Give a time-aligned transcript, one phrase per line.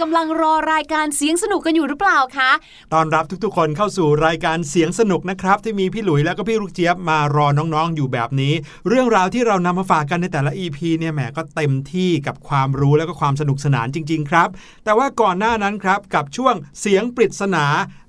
[0.00, 2.50] กำลังรอรายการเสียงสนุกกันอยู่หรือเปล่าคะ
[2.94, 8.54] ตอนรับทุกๆ คนเข้าสู่รายการเสียงสนุกนะครับ ที่มีพี่หลุยแล้วก็พี่ลูกเจี๊ยบมารอน้องๆอยู่แบบนี้
[8.88, 14.48] เรื่องราวที่เรานำมาฝากกันในแต่ละ EP เนี่ยแหมก็เต็มที่กับความรู้แล้วก็ความสนุกสนานจริง ๆ ครับ
[14.84, 17.64] แต่ว่าก่อนหน้านั้นครับกับช่วงเสียงปริศนา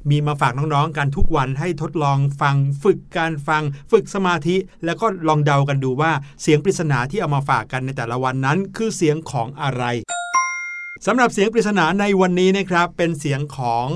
[0.09, 4.55] มีมาฝากน้องๆ กันทุกวันให้ทดลองฟังฝึกการฟัง ฝึกสมาธิ
[4.85, 6.11] แล้วก็ลองเดากันดูว่า
[6.41, 9.83] เสียงปริศนาที่เอามาฝากกันในแต่ละวันนั้น คือเสียงของอะไร
[11.05, 13.87] สำหรับเสียงปริศนาในวันนี้นะครับ เป็นเสียงของ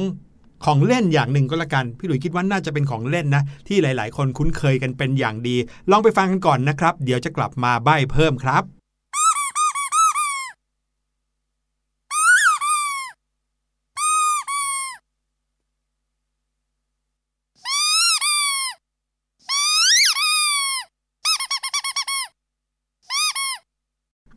[0.66, 5.56] ของเล่นอย่างหนึ่งก็แล้วกัน พี่หลุยคิดว่าน่าจะเป็นของเล่นนะ ที่หลาย ๆ คนคุ้นเคยกันเป็นอย่างดี
[5.92, 8.64] ลองไปฟังกันก่อนนะครับ เดี๋ยวจะกลับมาใบ้เพิ่มครับ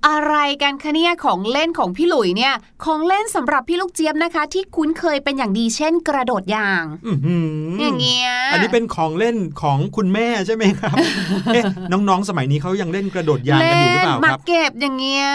[0.06, 2.54] อะไร กันคะเนี่ยของเล่นของพี่หลุยเนี่ย
[2.84, 10.96] ของเล่นสำหรับพี่ลูกเจี๊ยบนะคะ ที่คุ้นเคยเป็นอย่างดีเช่นกระโดดยางอื้อหือออย่างเงี้ยอันนี้เป็นของเล่นของคุณแม่ใช่ไหมครับ
[11.54, 15.26] เอ๊ะน้องๆสมัยนี้เขายังเล่นกระโดดยางกันอยู่หรือเปล่าหคมารับเก็บอย่างเงี้ย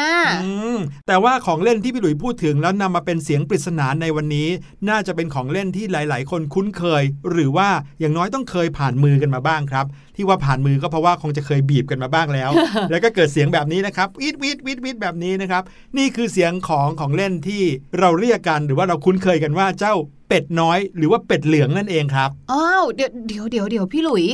[0.43, 0.77] อืม
[1.07, 4.47] แต่ว่าของเล่นที่พี่หลุยพูดถึงแล้วนำมาเป็นเสียงปริศนาในวันนี้
[4.89, 7.69] น่าจะเป็นของเล่นที่หลาย ๆ คนคุ้นเคย หรือว่า
[7.99, 9.85] อย่างน้อยต้องเคยผ่านมือกันมาบ้างครับ
[10.15, 12.49] ที่ว่าผ่านมือก็เพราะว่าคงจะเคยบีบกันมาบ้างแล้ว
[12.89, 15.63] แล้วก็เกิดเสียงแบบนี้นะครับวิดวิดวิดวิดแบบนี้นะครับ
[15.97, 17.63] นี่คือเสียงของของเล่นที่
[17.99, 19.93] เราเรียกกันหรือว่าเราคุ้นเคยกันว่าเจ้า
[20.27, 24.25] เป็ดน้อย หรือว่าเป็ดเหลืองนั่นเองครับอ้าวเดี๋ยวเดี๋ยวเดี๋ยวเดี๋ยวพี่หลุย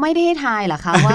[0.00, 1.14] ไม่ได้ให้ทายเหรอคะว่า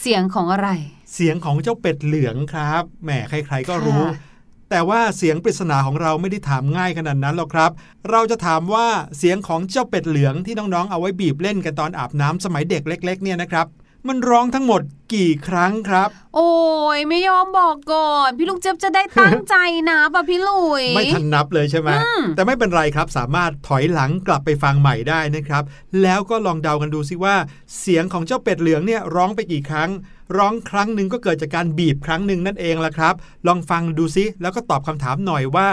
[0.00, 0.68] เสียงของอะไร
[1.14, 4.35] เสียงของเจ้าเป็ดเหลืองครับแหมใคร ๆก็รู้ค่ะ
[4.70, 7.70] แต่ว่าเสียงปริศนาของเราไม่ได้ถามง่ายขนาดนั้นหรอกครับ
[8.10, 8.86] เราจะถามว่า
[9.18, 13.66] เสียงของเจ้าเป็ดเหลืองที่น้องๆ เอาไว้บีบเล่นกันตอนอาบน้ำสมัยเด็กเล็ก ๆ เนี่ยนะครับ
[14.08, 14.82] มันร้องทั้งหมด
[15.14, 16.50] กี่ครั้งครับ โอ้
[16.96, 19.54] ยไม่ยอมบอกก่อน พี่ลูกเจี๊ยบจะได้ตั้งใจ
[19.90, 25.62] นะป่ะพี่หลุย ไม่ทันนับเลยใช่ไหมอืมแต่ไม่เป็นไรครับสามารถถอยหลังกลับไปฟังใหม่ได้นะครับ
[26.02, 27.36] แล้วก็ลองเดากันดูซิว่า
[27.78, 29.90] เสียงของเจ้าเป็ดเหลืองเนี่ยร้องไปกี่ครั้ง
[30.36, 33.14] ร้องครั้งหนึ่งก็เกิดจากการบีบครั้งหนึ่งนั่นเองละครับ
[33.46, 35.68] ลองฟังดูซิแล้วก็ตอบคำถามหน่อยว่า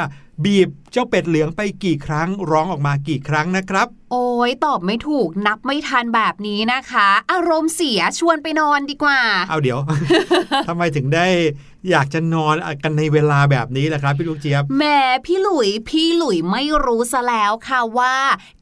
[0.46, 9.20] บีบเจ้าเป็ดเหลืองไปกี่ครั้ง ร้องออกมากี่ครั้งนะครับ โอ้ยตอบไม่ถูกนับไม่ทันแบบนี้นะคะ อารมณ์เสียชวนไปนอนดีกว่า
[9.50, 9.80] เอาเดี๋ยว
[10.68, 11.28] ทำไมถึงได้
[11.90, 14.84] อยากจะนอนกันในเวลาแบบนี้ล่ะครับพี่ลูกเจี๊ยบแหม
[15.26, 18.16] พี่หลุยพี่หลุยไม่รู้ซะแล้วค่ะว่า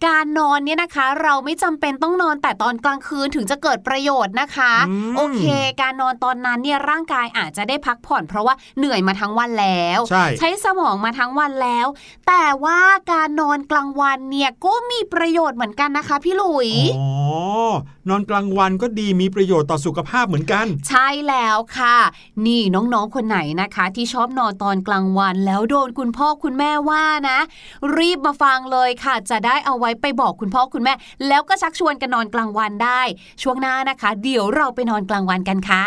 [0.05, 5.43] การนอนเนี่ยนะคะ เราไม่จำเป็นต้องนอนแต่ตอนกลางคืนถึงจะเกิดประโยชน์นะคะอืมโอเค
[5.81, 11.87] การนอนตอนนั้นเนี่ยร่างกายอาจจะได้พักผ่อนเพราะว่าเหนื่อยมาทั้งวันแล้ว ใช่ใช้สมองมาทั้งวันแล้ว
[12.27, 12.79] แต่ว่า
[13.11, 16.69] การนอนกลางวันเนี่ยก็มีประโยชน์เหมือนกันนะคะ พี่หลุย
[16.99, 17.11] อ๋อ
[18.09, 21.97] นอนกลางวันก็ดีมีประโยชน์ต่อสุขภาพเหมือนกัน ใช่แล้วค่ะ
[22.45, 27.39] นี่น้องๆคนไหนนะคะ ที่ชอบนอนตอนกลางวัน แล้วโดนคุณพ่อคุณแม่ว่านะ
[27.97, 30.93] รีบมาฟังเลยค่ะ จะได้เอาไว้ไปบอกคุณพ่อคุณแม่
[31.27, 33.01] แล้วก็ชักชวนกันนอนกลางวันได้
[33.41, 35.85] ช่วงหน้านะคะ เดี๋ยวเราไปนอนกลางวันกันค่ะ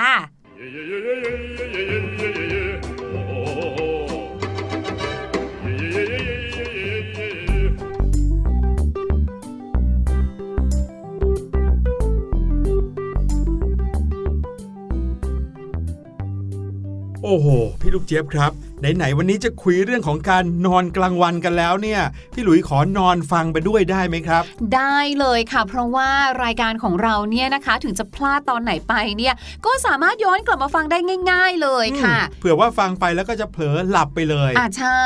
[17.25, 17.49] โอ้โห
[17.81, 18.53] พี่ลูกเจี๊ยบครับ
[18.97, 22.01] ไหนๆวันนี้จะคุยเรื่องของการนอนกลางวันกันแล้วเนี่ย
[22.35, 24.43] พี่หลุยขอนอนฟังไปด้วยได้ไหมครับ
[24.75, 26.11] ได้เลยค่ะ เพราะว่า
[26.45, 29.35] รายการของเราเนี่ยนะคะถึงจะพลาดตอนไหนไปเนี่ย
[29.67, 30.99] ก็สามารถย้อนกลับมาฟังได้
[31.31, 35.05] ง่าย ๆเลยค่ะอืมเผื่อว่าฟังไปแล้วก็จะเผลอหลับไปเลยอ่าใช่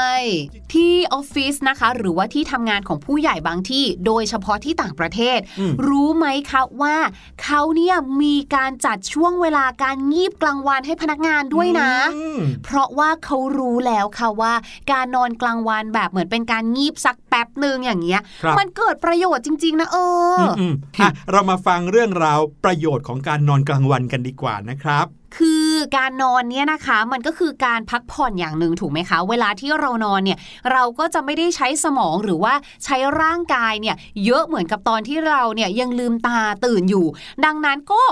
[0.72, 6.96] ที่ออฟฟิศนะคะ หรือว่าที่ทำงานของผู้ใหญ่บางที่ โดยเฉพาะที่ต่างประเทศอืมรู้ไหมคะว่า
[7.42, 14.52] เขาเนี่ยมีการจัดช่วงเวลาการงีบกลางวันให้พนักงานด้วยนะอืมเพราะว่าเขารู้แล้วค่ะว่า
[14.92, 19.96] การนอนกลางวันแบบเหมือนเป็นการงีบสักแป๊บหนึ่งอย่างเงี้ยครับมันเกิดประโยชน์จริง ๆ นะเอ
[20.38, 25.06] อออืมๆอะเรามาฟังเรื่องราวประโยชน์ของการนอนกลางวันกันดีกว่านะครับ
[25.36, 30.38] คือการนอนเนี่ยนะคะมันก็คือการพักผ่อนอย่างหนึ่งถูกไหมคะ เวลาที่เรานอนเนี่ย
[30.72, 37.06] เราก็จะไม่ได้ใช้สมองหรือว่าใช้ร่างกายเนี่ยเยอะเหมือนกับตอนที่เราเนี่ยยังลืมตาตื่นอยู่
[37.44, 38.02] ดังนั้นก็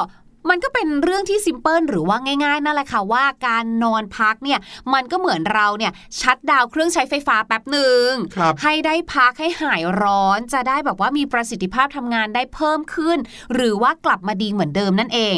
[0.50, 4.58] มันก็เป็นเรื่องที่ซิมเพิลหรือว่าง่ายๆนั่นแหละค่ะว่าการนอนพักเนี่ย
[4.94, 13.18] มันก็เหมือนเราเนี่ยชัดดาวน์เครื่องใช้ไฟฟ้าแป๊บหนึ่งครับให้ได้พักให้หายร้อนจะได้แบบว่ามีประสิทธิภาพทำงานได้เพิ่มขึ้น
[13.54, 15.34] หรือว่ากลับมาดีเหมือนเดิมนั่นเอง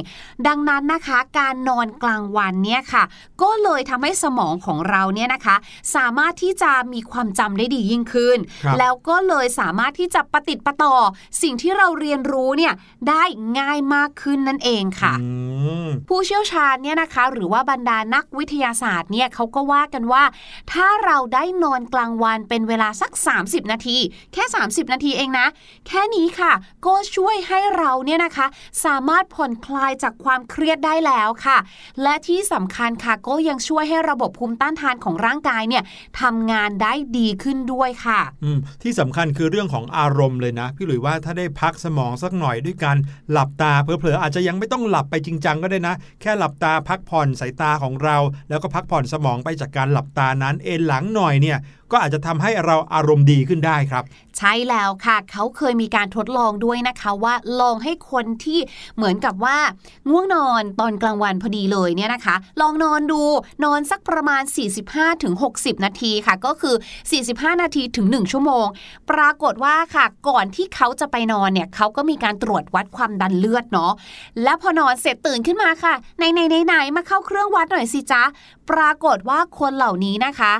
[0.46, 3.04] ดังนั้นนะคะ การนอนกลางวันเนี่ยค่ะ
[3.42, 5.56] ก็เลยทำให้สมองของเราเนี่ยนะคะ
[5.96, 10.94] สามารถที่จะมีความจำได้ดียิ่งขึ้นครับแล้วก็เลยสามารถที่จะปฏิดประต่อ
[11.42, 12.72] สิ่งที่เราเรียนรู้เนี่ย
[13.08, 13.24] ได้
[13.58, 15.26] ง่ายมากขึ้นนั่นเองค่ะอื
[15.86, 20.24] มผู้เชี่ยวชาญเนี่ยนะคะ หรือว่าบรรดานักวิทยาศาสตร์เนี่ยเขาก็ว่ากันว่า
[20.72, 23.12] ถ้าเราได้นอนกลางวันเป็นเวลาสัก
[23.42, 23.96] 30 นาที
[24.32, 25.46] แค่ 30 นาทีเองนะ
[25.86, 26.52] แค่นี้ค่ะ
[26.86, 28.46] ก็ช่วยให้เราเนี่ยนะคะ
[28.84, 31.58] สามารถผ่อนคลายจากความเครียดได้แล้วค่ะ
[32.02, 35.82] และที่สำคัญค่ะก็ยังช่วยให้ระบบภูมิต้านทานของร่างกายเนี่ย
[36.20, 42.96] ทำงานได้ดีขึ้นด้วยค่ะอืมที่สำคัญคือเรื่องของอารมณ์เลยนะ พี่หลุยว่าถ้าได้พักสมองสักหน่อยด้วยการ
[43.30, 48.16] หลับตาเผลอๆอาจจะยังไม่ต้องหลับไปจริงจังก็ได้นะ แค่หลับตาพักผ่อนสายตาของเรา
[48.48, 51.58] แล้วก็พักผ่อนสมองไปจากการหลับตานั้นเอนหลังหน่อยเนี่ย
[51.92, 54.04] ก็อาจจะทำให้เราอารมณ์ดีขึ้นได้ครับ
[54.38, 58.60] ใช่แล้วค่ะ เขาเคยมีการทดลองด้วยนะคะว่าลองให้คนที่
[58.96, 59.58] เหมือนกับว่า
[60.10, 63.22] ง่วงนอนตอนกลางวันพอดีเลยเนี่ยนะคะ ลองนอนดู
[63.64, 64.42] นอนสักประมาณ
[65.14, 66.74] 45-60 นาทีค่ะ ก็คือ
[67.18, 68.66] 45 นาทีถึง 1 ชั่วโมง
[69.10, 73.92] ปรากฏว่าค่ะก่อนที่เขาจะไปนอนเนี่ยเขาก็มีการตรวจวัดความดันเลือดเนาะ
[74.42, 78.22] และพอนอนเสร็จตื่นขึ้นมาค่ะไหนไหนไหนไหนมาเข้าเครื่องวัดหน่อยสิจ๊ะ
[78.70, 80.52] ปรากฏว่าคนเหล่านี้นะคะ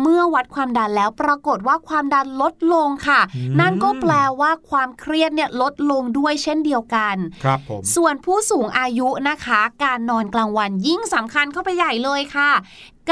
[0.00, 12.50] เมื่อวัดความดันแล้วปรากฏว่าความดันลดลงค่ะอืมนั่นก็แปลว่าความเครียดเนี่ยลดลงด้วยเช่นเดียวกันครับผมส่วนผู้สูงอายุนะคะ การนอนกลางวันยิ่งสำคัญเข้าไปใหญ่เลยค่ะ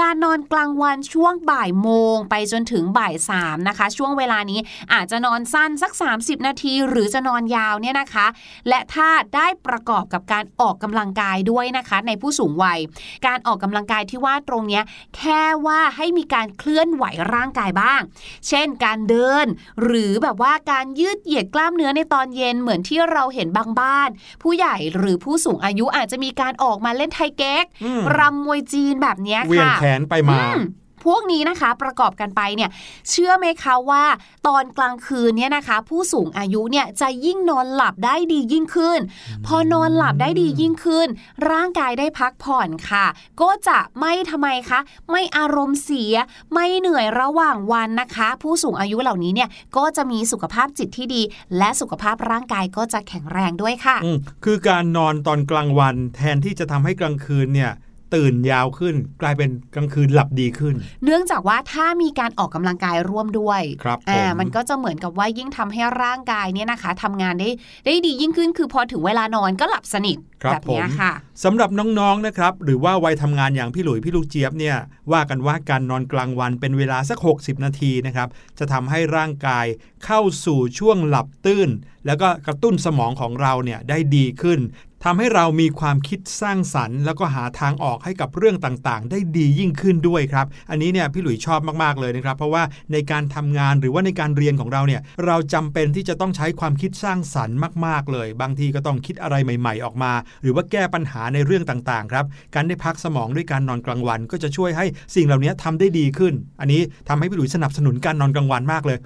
[0.00, 4.60] การนอนกลางวันช่วงบ่ายโมงไปจนถึงบ่ายสามนะคะ ช่วงเวลานี้
[4.92, 8.26] อาจจะนอนสั้นสัก 30 นาที หรือจะนอนยาวเนี่ยนะคะ
[8.68, 12.78] และถ้าได้ประกอบกับการออกกำลังกายด้วยนะคะ ในผู้สูงวัย
[13.26, 14.84] การออกกำลังกายที่ว่าตรงเนี้ย
[15.16, 18.00] แค่ว่าให้มีการเคลื่อนไหวร่างกายบ้าง
[18.48, 19.46] เช่น การเดิน
[19.82, 24.08] หรือแบบว่าการยืดเหยียดกล้ามเนื้อในตอนเย็นเหมือนที่เราเห็นบางบ้าน
[24.42, 30.64] ผู้ใหญ่หรือผู้สูงอายุอาจจะมีการออกมาเล่นไทเก๊กอืมรำมวยจีนแบบเนี้ยเวียงค่ะแขนไปมาอืม
[31.04, 32.70] พวกนี้นะคะประกอบกันไปเนี่ย
[33.10, 34.04] เชื่อไหมคะว่า
[34.46, 38.98] ตอนกลางคืนเนี่ยนะคะ ผู้สูงอายุเนี่ยจะยิ่งนอนหลับได้ดียิ่งขึ้น
[39.46, 41.08] พอนอนหลับได้ดียิ่งขึ้น
[41.50, 43.06] ร่างกายได้พักผ่อนค่ะ
[43.40, 46.14] ก็จะไม่ทำไมคะ ไม่อารมณ์เสีย
[46.52, 51.22] ไม่เหนื่อยระหว่างวันนะคะ ผู้สูงอายุเหล่านี้เนี่ยก็จะมีสุขภาพจิตที่ดี
[51.58, 57.72] และสุขภาพร่างกายก็จะแข็งแรงด้วยค่ะอืมคือการนอนตอนกลางวันแทนที่จะทำให้กลางคืนเนี่ย
[58.14, 67.50] ตื่นยาวขึ้น กลายเป็นกลางคืนหลับดีขึ้น เนื่องจากว่าถ้ามีการออกกำลังกายร่วมด้วยครับอ่าผมมันก็จะเหมือนกับว่ายิ่งทำให้ร่างกายเนี่ยนะคะทำงานได้
[67.86, 71.12] ได้ดียิ่งขึ้น คือพอถึงเวลานอนก็หลับสนิทครับแบบเนี้ยผมค่ะ
[71.44, 74.76] สำหรับน้องๆนะครับ หรือว่าวัยทำงานอย่างพี่หลุยพี่ลูกเจี๊ยบเนี่ย
[75.12, 78.28] ว่ากันว่าการนอนกลางวันเป็นเวลาสัก 60 นาทีนะครับ
[78.58, 79.66] จะทำให้ร่างกาย
[80.04, 81.70] เข้าสู่ช่วงหลับตื้น
[82.06, 84.60] แล้วก็กระตุ้นสมองของเราเนี่ยได้ดีขึ้น
[85.06, 97.56] ทำให้เรามีความคิดสร้างสรรค์ แล้วก็หาทางออกให้กับเรื่องต่างๆ ได้ดียิ่งขึ้นด้วยครับ อันนี้เนี่ยพี่หลุยชอบมากๆเลยนะครับ เพราะว่าในการทำงานหรือว่าในการเรียนของเราเนี่ยเราจำเป็นที่จะต้องใช้ความคิดสร้างสรรค์
[97.86, 108.98] มาก ๆ เลย บางทีก็ต้องคิดอะไรใหม่ ๆ ออกมา หรือว่าแก้ปัญหาในเรื่องต่างๆครับการได้พักสมองด้วยการนอนกลางวัน ก็จะช่วยให้สิ่งเหล่านี้ทำได้ดีขึ้น อันนี้ทำให้พี่หลุยสนับสนุนการนอนกลางวันมากเลย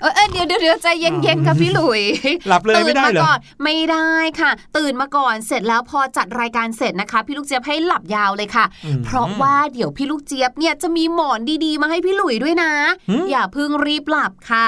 [0.00, 2.02] เออเออเดี๋ยวเดี๋ยวเดี๋ยวใจเย็นๆค่ะพี่หลุย
[2.48, 12.72] หลับเลยไม่ได้เหรอตื่นมาก่อนไม่ได้ค่ะ ตื่นมาก่อนเสร็จแล้วพอจัดรายการเสร็จนะคะ พี่ลูกเจี๊ยบให้หลับยาวเลยค่ะอืมเพราะว่าเดี๋ยวพี่ลูกเจี๊ยบเนี่ยจะมีหมอนดีๆ มาให้พี่หลุยด้วยนะ
[13.08, 14.66] หืมอย่าเพิ่งรีบหลับค่ะ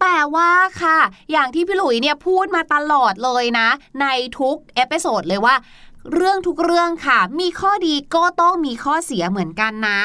[0.00, 0.50] แต่ว่า
[0.82, 0.98] ค่ะ
[1.32, 3.68] อย่างที่พี่หลุยเนี่ยพูดมาตลอดเลยนะ
[4.00, 4.06] ใน
[4.38, 5.54] ทุกเอพิโซดเลยว่า
[6.14, 10.00] เรื่องทุกเรื่องค่ะ มีข้อดีก็ต้องมีข้อเสียเหมือนกันนะ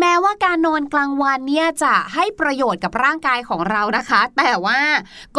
[0.00, 4.80] แม้ว่าการนอนกลางวันเนี่ยจะให้ประโยชน์กับร่างกายของเรานะคะ แต่ว่า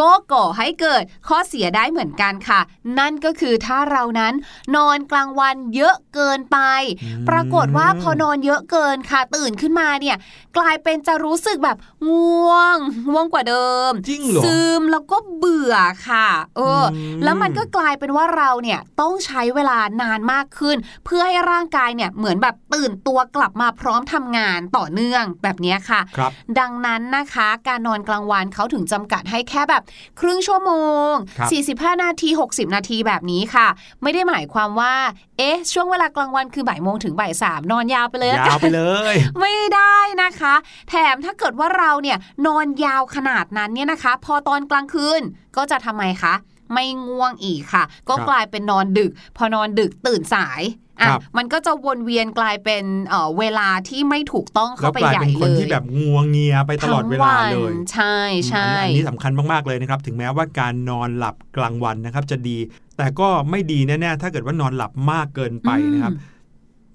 [0.00, 2.60] ก็ก่อให้เกิดข้อเสียได้เหมือนกันค่ะ
[2.98, 4.34] นั่นก็คือถ้าเรานั้น
[4.76, 6.58] นอนกลางวันเยอะเกินไป
[7.02, 10.16] อืมปรากฏว่าพอนอนเยอะเกินค่ะ ตื่นขึ้นมาเนี่ย
[10.56, 11.76] กลายเป็นจะรู้สึกแบบ
[12.08, 12.76] ง่วง
[13.10, 15.74] ง่วงกว่าเดิมจริงเหรอซึมแล้วก็เบื่อ
[16.08, 24.45] ค่ะ เอออมแล้วมันก็กลายเป็นว่าเราเนี่ยต้องใช้เวลานานมากขึ้น เพื่อให้ร่างกายเนี่ยเหมือนแบบตื่นตัวกลับมาพร้อมทำงาน
[24.76, 29.82] ต่อเนื่องแบบเนี้ยค่ะครับดังนั้นนะคะ การนอนกลางวันเขาถึงจำกัดให้แค่แบบ
[30.20, 30.72] ครึ่งชั่วโม
[31.10, 33.66] งครับ45 นาที 60 นาทีแบบนี้ค่ะ
[34.02, 34.94] ไม่ได้หมายความว่า
[35.38, 40.54] เอ๊ะ ช่วงเวลากลางวันคือบ่ายโมงถึงบ่ายสามนอนยาวไปเลยละกันยาวไปเลย ไม่ได้นะคะ
[40.88, 45.20] แถมถ้าเกิดว่าเราเนี่ยนอนยาวขนาดนั้นเนี่ยนะคะ พอตอนกลางคืน
[45.56, 46.34] ก็จะทำไมคะ
[46.74, 50.62] ไม่ง่วงอีกค่ะ ก็ครับกลายเป็นนอนดึก พอนอนดึกตื่นสาย
[51.00, 58.16] อะครับมันก็จะวนเวียนกลายเป็นเอ่อเวลาที่ไม่ถูกต้องแล้เข้าวไปกลายใหญ่เป็นคเลนยที่แบบงัวงเงียไปตลอดเวลาเลยทั้งวันใช่
[58.48, 62.58] ใช่อันนี้สำคัญมากๆเลยนะครับ ถึงแม้ว่าการนอนหลับกลางวันนะครับจะดี
[62.96, 66.34] แต่ก็ไม่ดีแน่ๆถ้าเกิดว่านอนหลับมากเกินไปนะครับอืม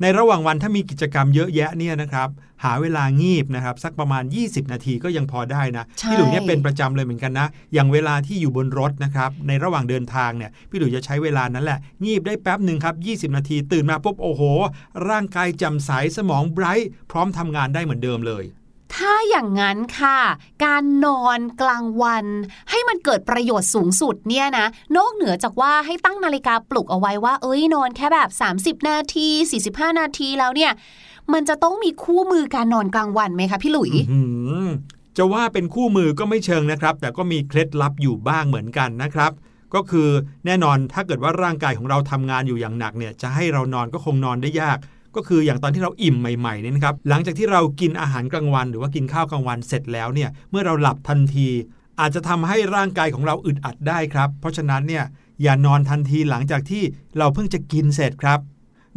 [0.01, 2.29] ในระหว่างวันถ้ามีกิจกรรมเยอะแยะเนี่ยนะครับ
[2.63, 12.95] หาเวลางีบนะครับ สักประมาณ 20 นาทีก็ยังพอได้นะใช่พี่หลุยเนี่ยเป็นประจำเลยเหมือนกันนะ อย่างเวลาที่อยู่บนรถนะครับ ในระหว่างเดินทางเนี่ยพี่หลุยจะใช้เวลานั้นแหละ งีบได้แป๊บหนึ่งครับ
[13.31, 14.41] 20 นาทีตื่นมาปุ๊บโอ้โห
[15.09, 18.43] ร่างกายแจำใสสมองไบรท์พร้อมทำงานได้เหมือนเดิมเลย
[18.95, 20.19] ถ้าอย่างนั้นค่ะ
[20.65, 22.25] การนอนกลางวัน
[22.69, 24.65] ให้มันเกิดประโยชน์สูงสุดเนี่ยนะ
[24.97, 28.29] นอกเหนือจากว่าให้ตั้งนาฬิกาปลุกเอาไว้ว่า เอ้ยนอนแค่แบบ
[28.81, 29.27] 30 นาที
[29.63, 30.71] 45 นาทีแล้วเนี่ย
[31.33, 33.91] มันจะต้องมีคู่มือการนอนกลางวันไหมคะพี่หลุย
[35.17, 39.31] จะว่าเป็นคู่มือก็ไม่เชิงนะครับ แต่ก็มีเคล็ดลับอยู่บ้างเหมือนกันนะครับ
[39.75, 40.09] ก็คือ
[40.45, 44.77] แน่นอนถ้าเกิดว่าร่างกายของเราทำงานอยู่อย่างหนักเนี่ยจะให้เรานอนก็คงนอนได้ยาก
[45.15, 51.47] ก็คืออย่างตอนที่เราอิ่มใหม่ๆเนี่ยนะครับหลังจากที่เรากินอาหารกลางวัน หรือว่ากินข้าวกลางวันเสร็จแล้วเนี่ยเมื่อเราหลับทันที
[51.99, 55.03] อาจจะทำให้ร่างกายของเราอึดอัดได้ครับ เพราะฉะนั้นเนี่ย
[55.41, 56.83] อย่านอนทันทีหลังจากที่
[57.17, 58.39] เราเพิ่งจะกินเสร็จครับ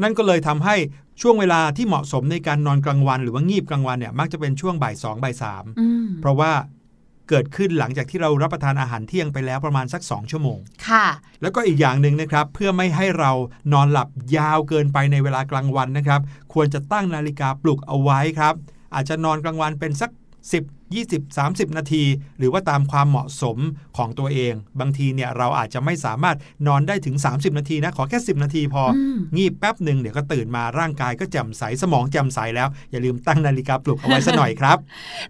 [0.03, 0.77] นั่นก็เลยทำให้
[1.21, 6.53] ช่วงเวลาที่เหมาะสมในการนอนกลางวัน หรือว่างีบกลางวันเนี่ยมักจะเป็นช่วงบ่ายสองบ่ายสามอืมเพราะว่า
[7.29, 11.07] เกิดขึ้นหลังจากที่เรารับประทานอาหารเที่ยงไปแล้วประมาณสัก 2 ชั่วโมง ค่ะ
[11.43, 13.33] แล้วก็อีกอย่างหนึ่งนะครับ เพื่อไม่ให้เรา
[13.73, 16.21] นอนหลับยาวเกินไปในเวลากลางวันนะครับ
[16.53, 18.55] ควรจะตั้งนาฬิกาปลุกเอาไว้ครับ
[18.95, 20.11] อาจจะนอนกลางวันเป็นสัก
[20.51, 22.05] 10 20 30 นาที
[22.39, 23.59] หรือว่าตามความเหมาะสม
[23.97, 26.37] ของตัวเอง บางทีเนี่ยเราอาจจะไม่สามารถ
[26.67, 34.77] นอนได้ถึง 30 นาทีนะ ขอแค่ 10 นาทีพออมงีบแป๊บหนึ่งเดี๋ยวก็ตื่นมาร่างกายก็แจ่มใสสมองแจ่มใสแล้ว อย่าลืมตั้งนาฬิกาปลุกเอาไว้ซะหน่อยครับ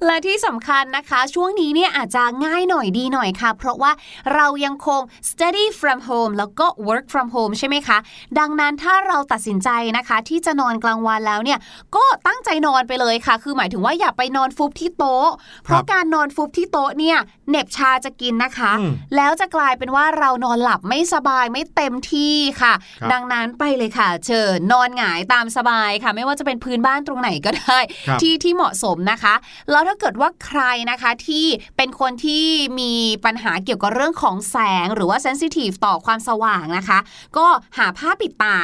[0.07, 3.93] และที่สำคัญนะคะ ช่วงนี้เนี่ยอาจจะง่ายหน่อยดีหน่อยค่ะ เพราะว่า
[4.35, 7.99] เรายังคง study from home แล้วก็ work from home ใช่ไหมคะ
[8.39, 11.59] ดังนั้นถ้าเราตัดสินใจนะคะ ที่จะนอนกลางวันแล้วเนี่ย
[11.97, 15.29] ก็ตั้งใจนอนไปเลยค่ะ คือหมายถึงว่าอย่าไปนอนฟุบที่โต๊ะ
[15.65, 29.35] เพราะการนอนฟุบที่โต๊ะเนี่ยเหน็บชาจะกินนะคะอืมแล้วจะกลายเป็นว่าเรานอนหลับไม่สบายไม่เต็มที่ค่ะครับดังนั้นไปเลยค่ะ เชิญนอนหงายตามสบายค่ะ ไม่ว่าจะเป็นพื้นบ้านตรงไหนก็ได้ครับที่ที่เหมาะสมนะคะ
[29.71, 31.47] แล้วถ้าเกิดว่าใครนะคะที่
[31.77, 32.45] เป็นคนที่
[32.81, 32.93] มี
[33.25, 36.99] ปัญหาเกี่ยวกับเรื่องของแสงหรือว่าเซนซิทีฟต่อความสว่างนะคะ
[37.37, 37.47] ก็
[37.79, 38.59] หาผ้าปิดตา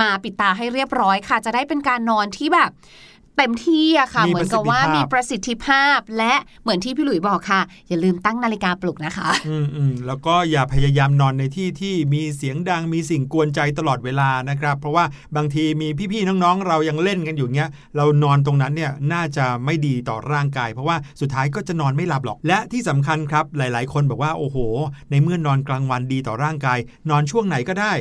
[0.00, 2.70] มาปิดตาให้เรียบร้อยค่ะ จะได้เป็นการนอนที่แบบ
[3.36, 15.04] เต็มที่อะค่ะมีเหมือนกับว่าประสิทธิภาพมีประสิทธิภาพ และเหมือนที่พี่หลุยบอกค่ะ อย่าลืมตั้งนาฬิกาปลุกนะคะ อืมอืมแล้วก็อย่าพยายามนอนในที่ที่มีเสียงดังมีสิ่งกวนใจตลอดเวลานะครับ เพราะว่า
[15.36, 24.56] บางทีมีพี่ๆน้องๆ เรายังเล่นกันอยู่เงี้ยเรานอนตรงนั้นเนี่ยน่าจะไม่ดีต่อร่างกาย เพราะว่าสุดท้ายก็จะนอนไม่หลับหรอก และที่สำคัญครับหลาย ๆ คนบอกว่าโอ้โห
[25.10, 26.78] ในเมื่อนอนกลางวันดีต่อร่างกาย
[27.10, 27.92] นอนช่วงไหนก็ได้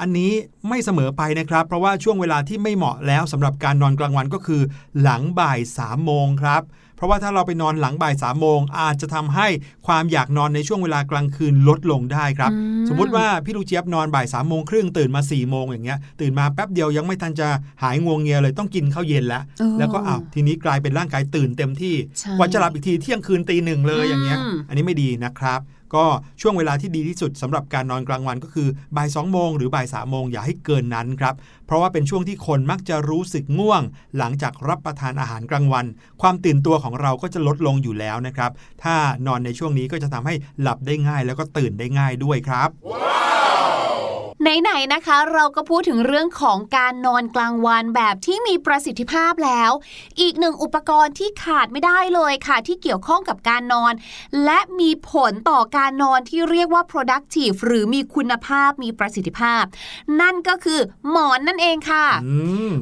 [0.00, 0.32] อันนี้
[0.68, 4.62] ไม่เสมอไปนะครับ เพราะว่าช่วงเวลาที่ไม่เหมาะแล้วสำหรับการนอนกลางวันก็คือ
[5.02, 6.62] หลังบ่าย3ามโมงครับ
[6.96, 9.48] เพราะว่าถ้าเราไปนอนหลังบ่ายสามโมงอาจจะทำให้
[9.86, 17.48] ความอยากนอนในช่วงเวลากลางคืนลดลงได้ครับอืมสมมุติว่าพี่ลูกเจี๊ยบนอนบ่ายสามโมงครึ่งตื่นมา4ี่โมงอย่างเงี้ยตื่นมาแป๊บเดียวยังไม่ทันจะ
[17.82, 25.60] หายงวงเงียเลยต้องกินข้าวเย็นแล้วเออแล้วก็อ้าวทีนี้กลายเป็นร่างกายตื่นเต็มที่ใช่กว่าจะหลับอีกทีเที่ยงคืนตีหนึ่งเลยอย่างเงี้ยอืมอันนี้ไม่ดีนะครับ
[25.94, 26.04] ก็
[26.40, 31.34] ช่วงเวลาที่ดีที่สุดสำหรับการนอนกลางวันก็คือบ่าย2โมงหรือบ่าย3โมงอย่าให้เกินนั้นครับ
[31.66, 33.82] เพราะว่าเป็นช่วงที่คนมักจะรู้สึกง่วง
[34.18, 35.86] หลังจากรับประทานอาหารกลางวัน
[36.22, 38.50] ความตื่นตัวของเราก็จะลดลงอยู่แล้วนะครับ
[38.82, 38.94] ถ้า
[39.26, 42.68] นอนในช่วงนี้ก็จะทำให้หลับได้ง่าย แล้วก็ตื่นได้ง่ายด้วยครับ
[44.42, 49.70] ไหนๆนะคะ เราก็พูดถึงเรื่องของการนอนกลางวันแบบที่มีประสิทธิภาพแล้ว
[50.20, 53.92] อีกหนึ่งอุปกรณ์ที่ขาดไม่ได้เลยค่ะ ที่เกี่ยวข้องกับการนอน
[54.44, 59.64] และมีผลต่อการนอนที่เรียกว่า productive หรือมีคุณภาพมีประสิทธิภาพ
[60.20, 62.36] นั่นก็คือหมอนนั่นเองค่ะอื
[62.70, 62.72] ม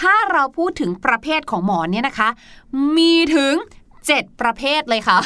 [0.00, 2.28] ถ้าเราพูดถึงประเภทของหมอนเนี่ยนะคะ
[2.96, 3.54] มีถึง
[3.98, 5.18] 7 ประเภทเลยค่ะ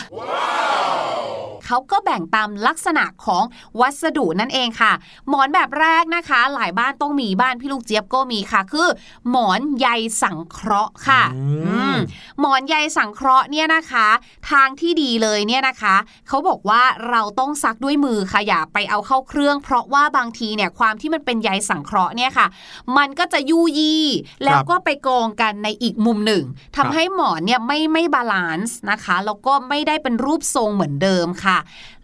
[1.66, 3.44] เขาก็แบ่งตามลักษณะของ
[3.80, 4.92] วัสดุนั่นเองค่ะ
[5.28, 8.88] หมอนแบบแรกนะคะ หลายบ้านต้องมีบ้านพี่ลูกเจี๊ยบก็มีค่ะ คือ
[9.30, 9.88] หมอนใย
[10.22, 11.96] สังเคราะห์ค่ะอืมอืม
[12.40, 14.06] หมอนใยสังเคราะห์เนี่ยนะคะ
[14.50, 15.94] ทางที่ดีเลยเนี่ยนะคะ
[16.28, 22.46] เขาบอกว่าเราต้องซักด้วยมือค่ะอย่าไปเอาเข้าเครื่อง เพราะว่าบางทีเนี่ยความที่มันเป็นใยสังเคราะห์เนี่ยค่ะ
[22.96, 24.06] มันก็จะยุยี่
[24.44, 26.44] แล้วก็ไปกองกันในอีกมุมหนึ่ง
[26.76, 31.53] ทำให้หมอนเนี่ยไม่ไม่ balance นะคะ แล้วก็ไม่ได้เป็นรูปทรงเหมือนเดิมค่ะ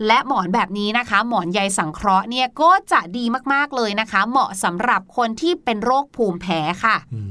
[0.06, 7.22] และหมอนแบบนี้นะคะ หมอนใยสังเคราะห์เนี่ยก็จะดีมากๆเลยนะคะ เหมาะสำหรับคนที่เป็นโรคภูมิแพ้ค่ะอื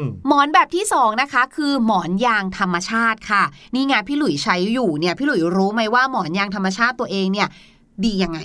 [0.00, 3.42] มหมอนแบบที่สองนะคะคือหมอนยางธรรมชาติค่ะ
[3.74, 7.48] นี่ไงพี่หลุยใช้อยู่เนี่ยพี่หลุยรู้ไหมว่าหมอนยางธรรมชาติตัวเองเนี่ย
[8.04, 8.38] ดียังไง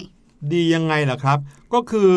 [0.54, 1.38] ดียังไงล่ะครับ
[1.74, 2.12] ก็คือ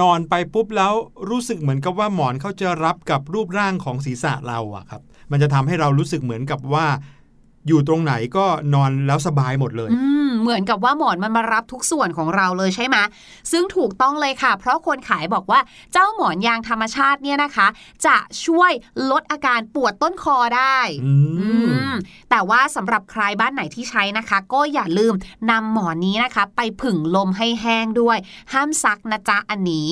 [0.00, 0.92] นอนไปปุ๊บแล้ว
[1.30, 6.86] รู้สึกเหมือนกับว่าหมอนเขาจะรับกับรูปร่างของศีรษะเราอะครับ มันจะทำให้เรารู้สึกเหมือนกับว่า
[7.68, 12.96] อยู่ตรงไหนก็นอนแล้วสบายหมดเลยอืมเหมือนกับว่าหมอนมันมารับทุกส่วนของเราเลยใช่ไหม
[13.52, 15.60] ซึ่งถูกต้องเลยค่ะ เพราะคนขายบอกว่า
[15.92, 17.66] เจ้าหมอนยางธรรมชาติเนี่ยนะคะ
[18.06, 18.72] จะช่วย
[19.10, 21.48] ลดอาการปวดต้นคอได้อืมอื
[21.92, 21.94] ม
[22.30, 25.14] แต่ว่าสำหรับใครบ้านไหนที่ใช้นะคะ ก็อย่าลืม
[25.50, 28.18] นำหมอนนี้นะคะ ไปผึ่งลมให้แห้งด้วย
[28.52, 29.88] ห้ามซักนะจ๊ะอันนี้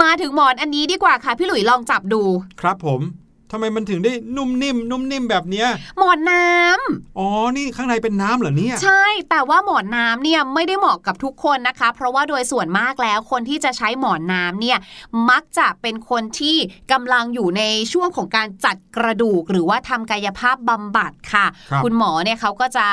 [0.00, 2.22] มาถึงหมอนอันนี้ดีกว่าค่ะ พี่หลุยลองจับดู
[2.60, 3.00] ครับผม
[3.52, 14.78] ทำไมมันถึงได้นุ่มนิ่มนุ่มนิ่มแบบเนี้ยหมอนน้ำอ๋อนี่ข้างในเป็นน้ำเหรอเนี่ย ใช่ แต่ว่าหมอนน้ำเนี่ยไม่ได้เหมาะกับทุกคนนะคะ เพราะว่าโดยส่วนมากแล้วคนที่จะใช้หมอนน้ำเนี่ย
[15.30, 16.56] มักจะเป็นคนที่
[16.92, 22.86] กำลังอยู่ในช่วงของการจัดกระดูก หรือว่าทำกายภาพบำบัดค่ะครับณหมอเนี่ยเขาก็จะ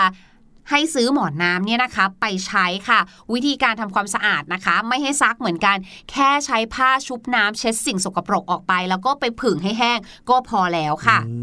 [0.70, 3.00] ให้ซื้อหมอนน้ำเนี่ยนะคะ ไปใช้ค่ะ
[3.34, 5.78] วิธีการทำความสะอาดนะคะ ไม่ให้ซักเหมือนกัน
[6.12, 10.00] แค่ใช้ผ้าชุบน้ำเช็ดสิ่งสกปรกออกไป แล้วก็ไปผึ่งให้แห้ง
[10.30, 11.36] ก็พอแล้วค่ะอื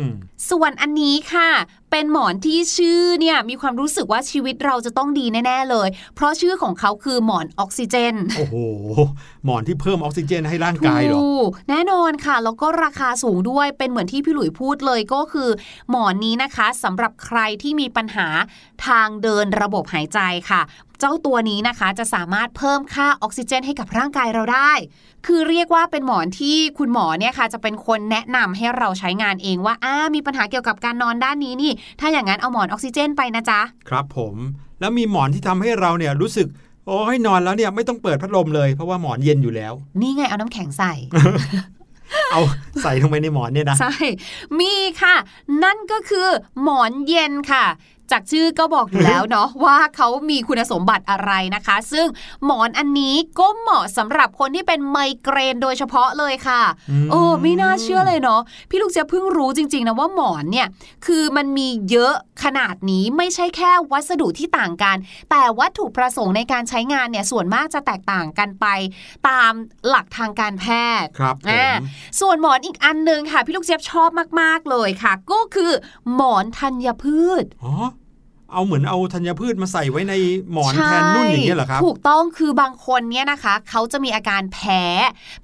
[0.00, 0.02] ม
[0.50, 1.50] ส่วนอันนี้ค่ะ
[1.96, 8.56] เป็นหมอนที่ชื่อเนี่ยมีความรู้สึกว่าชีวิตเราจะต้องดีแน่ ๆ เลย เพราะชื่อของเขาคือหมอนออกซิเจน โอ้โห
[9.44, 15.50] หมอนที่เพิ่มออกซิเจนให้ร่างกายเหรอถูกแน่นอนค่ะ แล้วก็ราคาสูงด้วยเป็นเหมือนที่พี่หลุยพูดเลยก็คือ
[15.90, 18.28] หมอนนี้นะคะสำหรับใครที่มีปัญหา
[18.86, 20.62] ทางเดินระบบหายใจค่ะ
[21.00, 24.72] เจ้าตัวนี้นะคะจะสามารถเพิ่มค่าออกซิเจนให้กับร่างกายเราได้
[25.26, 34.34] คือเรียกว่าเป็นหมอนที่คุณหมอเนี่ยค่ะจะเป็นคนแนะนำให้เราใช้งานเองว่าอ้ามีปัญหาเกี่ยวกับการนอนด้านนี้นี่ ถ้าอย่างนั้นเอาหมอนออกซิเจนไปนะจ๊ะ ครับผม
[34.80, 36.46] แล้วมีหมอนที่ทำให้เราเนี่ยรู้สึก
[36.86, 40.92] โอ้ให้นอนแล้วเนี่ยไม่ต้องเปิดพัดลมเลยเพราะว่าหมอนเย็นอยู่แล้ว นี่ไงเอาน้ำแข็งใส่
[42.32, 42.40] เอา
[42.82, 43.94] ใส่ลงไปในหมอนเนี่ยนะ ใช่
[44.60, 45.14] มีค่ะ
[45.64, 46.28] นั่นก็คือ
[46.62, 47.64] หมอนเย็นค่ะ
[48.12, 52.06] จากชื่อก็บอกอยู่แล้วเนาะว่าเขามีคุณสมบัติอะไรนะคะ ซึ่ง
[52.44, 58.40] หมอนอันนี้ก็เหมาะสำหรับคนที่เป็นไมเกรนโดยเฉพาะเลยค่ะอืมโอ้ไม่น่าเชื่อเลยเนาะ
[58.70, 60.66] พี่ลูกเจะเพิ่งรู้จริงๆนะว่าหมอนเนี่ย
[61.06, 62.14] คือมันมีเยอะ
[62.44, 64.96] ขนาดนี้ไม่ใช่แค่วัสดุที่ต่างกัน
[65.30, 68.66] แต่วัตถุประสงค์ในการใช้งานเนี่ยส่วนมากจะแตกต่างกันไป
[69.28, 69.52] ตาม
[69.88, 70.66] หลักทางการแพ
[71.02, 71.66] ทย์ครับผมอ่า
[72.20, 75.72] ส่วนหมอนอีกอันหนึงค่ะ พี่ลูกเจี๊ยบชอบมาก ๆเลยค่ะ ก็คือ
[76.14, 77.72] หมอนธัญพืชอ๋อ
[78.54, 80.14] เอาเหมือนเอาธัญพืชมาใส่ไว้ใน
[80.52, 84.82] หมอนแทนนุ่นอย่างเงี้ยเหรอครับ ถูกต้องคือบางคนเนี่ยนะคะ เขาจะมีอาการแพ้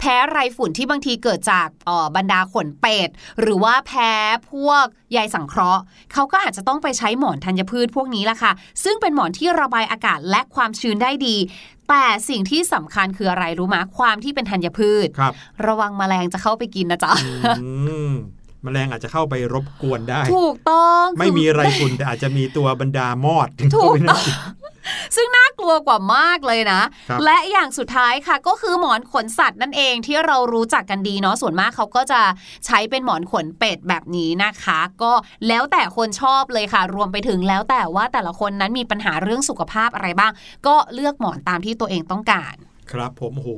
[0.00, 3.08] แพ้ไรฝุ่นที่บางทีเกิดจากเอ่อบรรดาขนเป็ด
[3.40, 4.10] หรือว่าแพ้
[4.52, 8.52] พวกใยสังเคราะห์ เขาก็อาจจะต้องไปใช้หมอนธัญพืชพวกนี้ละค่ะ
[8.84, 11.36] ซึ่งเป็นหมอนที่ระบายอากาศและความชื้นได้ดี
[11.88, 15.32] แต่สิ่งที่สำคัญคืออะไรรู้ไหมความที่เป็นธัญพืชครับ
[15.66, 17.12] ระวังแมลงจะเข้าไปกินนะจ๊ะ
[17.62, 17.70] อื
[18.64, 24.60] มแมลงอาจจะเข้าไปรบกวนได้ ถูกต้องไม่มีคือไรฝุ่นแต่อาจจะมีตัวบรรดามอดถึงถูเข้ากไปต้นั่องน
[25.16, 32.20] ซึ่งน่ากลัวกว่ามากเลยนะครับและอย่างสุดท้ายค่ะก็คือหมอนขนสัตว์นั่นเองที่เรารู้จักกันดีเนาะส่วนมากเขาก็จะ
[32.66, 35.12] ใช้เป็นหมอนขนเป็ดแบบนี้นะคะ ก็
[35.48, 40.32] แล้วแต่คนชอบเลยค่ะ รวมไปถึงแล้วแต่ว่าแต่ละคนนั้นมีปัญหาเรื่องสุขภาพอะไรบ้าง
[40.66, 42.54] ก็เลือกหมอนตามที่ตัวเองต้องการ
[42.92, 43.48] ครับผมโห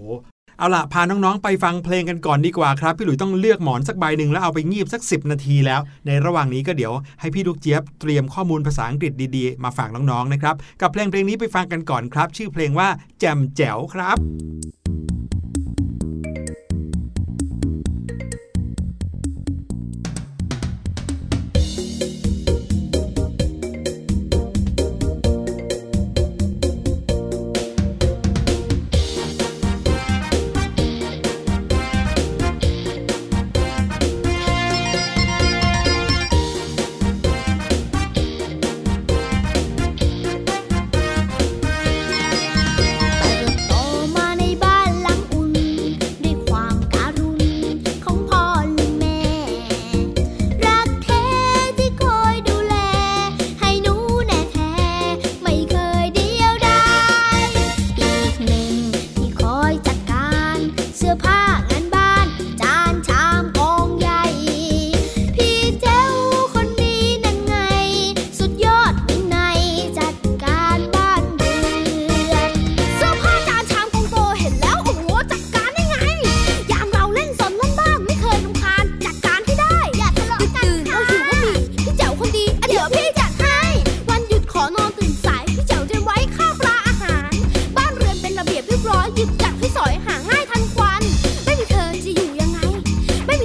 [0.63, 14.17] เอาล่ะพาน้องๆไปฟังเพลงกันก่อนดีกว่าครับพี่หลุยต้องเลือกหมอนสักใบหนึ่งแล้วเอาไปงีบสัก 10 นาทีแล้ว ในระหว่างนี้ก็เดี๋ยวให้พี่ลูกเจี๊ยบเตรียมข้อมูลภาษาอังกฤษดีๆ มาฝากน้องๆนะครับกับเพลงเพลงนี้ไปฟังกันก่อนครับ ชื่อเพลงว่าแจมแจ๋วครับ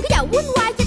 [0.10, 0.87] cái đầu quýnh quay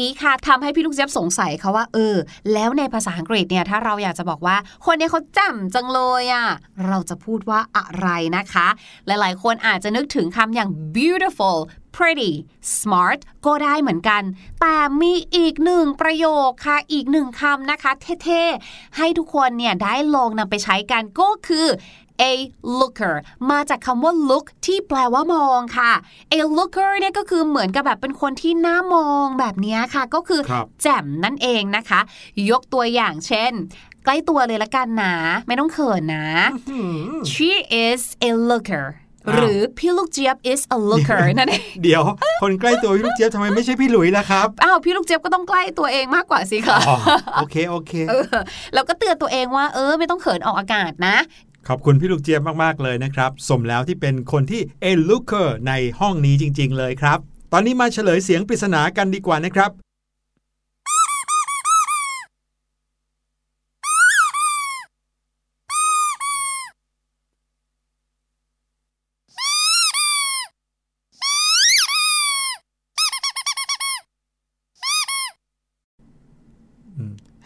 [0.00, 2.16] นี้ค่ะทำให้พี่ลูกเจี๊ยบสงสัยเขาว่าเออ
[2.52, 6.46] แล้วในภาษาอังกฤษเนี่ยถ้าเราอยากจะบอกว่า คนนี้เขาแจ่มจังเลยอะ่ะ
[6.86, 8.66] เราจะพูดว่าอะไรนะคะ
[9.06, 11.58] หลายๆ คนอาจจะนึกถึงคำอย่าง beautiful
[11.96, 12.32] pretty
[12.78, 14.22] smart ก็ได้เหมือนกัน
[14.60, 17.92] แต่มีอีกหนึ่งประโยคค่ะ อีกหนึ่งคำนะคะ
[18.24, 21.66] เท่ ๆ ให้ทุกคนเนี่ยได้ลองนำไปใช้กันก็คือ
[22.30, 22.32] a
[22.78, 23.14] looker
[23.50, 25.92] มาจากคำว่า look ที่แปลว่ามองค่ะ
[26.32, 32.00] a looker เนี่ยก็คือเหมือนกับแบบเป็นคนที่น่ามองแบบนี้ค่ะ ก็คือครับแจ่มนั่นเองนะคะ
[32.50, 33.52] ยกตัวอย่างเช่น
[34.04, 35.14] ใกล้ตัวเลยละกันนะ
[35.46, 36.26] ไม่ต้องเขินนะ
[37.32, 37.50] she
[37.84, 38.86] is a looker
[39.26, 42.02] อ้าวหรือพี่ลูกเจี๊ยบ is a looker นั่นเองเดี๋ยว
[42.42, 46.96] คนใกล้ตัวพี่ลูกเจี๊ยบทำไมไม่ใช่พี่หลุยล่ะครับ อ้าวพี่ลูกเจี๊ยบก็ต้องใกล้ตัวเองมากกว่าสิคะอ๋อ
[47.36, 48.24] โอเคโอเคเออ
[48.74, 51.16] แล้วก็เตือนตัวเองว่าเออไม่ต้องเขินออกอากาศนะ
[51.68, 57.18] ขอบคุณพี่ลูกเจี๊ยบมาก ๆ เลยนะครับ สมแล้วที่เป็นคนที่เอลูเคอร์ในห้องนี้จริง ๆ เลยครับ
[57.52, 59.70] ตอนนี้มาเฉลยเสียงปริศนากันดีกว่านะครับ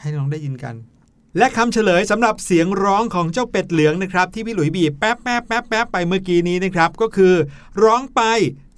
[0.01, 0.75] ให้น้องได้ยินกัน
[1.39, 7.35] และคำเฉลยสำหรับเสียงร้องของเจ้าเป็ดเหลืองนะครับ ที่พี่หลุยบีบแป๊บแป๊บแป๊บแป๊บไปเมื่อกี้นี้นะครับ ก็คือ
[7.83, 8.23] ร้องไป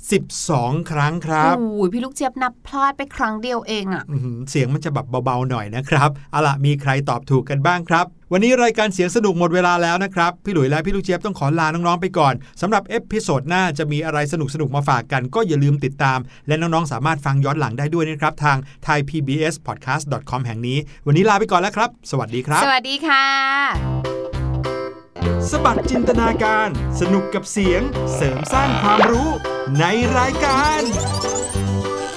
[0.07, 23.25] 12 ครั้งครับโอ้ยพี่ลูกเจี๊ยบนับพลาดไปครั้งเดียวเองอะอื้อหือเสียงมันจะแบบเบาๆหน่อยนะครับเอาล่ะมีใครตอบถูกกันบ้างครับ วันนี้รายการเสียงสนุกหมดเวลาแล้วนะครับ พี่หลุยและพี่ลูกเจี๊ยบต้องขอลาน้องๆไปก่อนสำหรับ episode หน้าจะมีอะไรสนุกๆมาฝากกันก็อย่าลืมติดตาม และน้องๆสามารถฟังย้อนหลังได้ด้วยนะครับ ทาง thaipbspodcast.com แห่งนี้ วันนี้ลาไปก่อนแล้วครับ สวัสดีครับ สวัสดีค่ะ
[25.51, 26.69] สบัดจินตนาการ
[27.01, 27.83] สนุกกับเสียง
[28.15, 29.31] เสริมสร้างความรู้
[29.81, 29.85] ใน
[30.19, 30.81] รายการ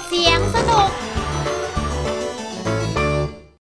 [0.07, 0.89] เสียงสนุก